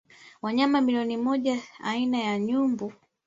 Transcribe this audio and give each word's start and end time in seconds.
Wanyama 0.41 0.81
milioni 0.81 1.17
moja 1.17 1.61
aina 1.83 2.17
ya 2.17 2.39
nyumbu 2.39 2.93